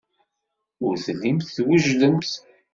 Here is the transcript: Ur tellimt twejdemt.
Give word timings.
Ur 0.85 0.93
tellimt 1.03 1.47
twejdemt. 1.55 2.31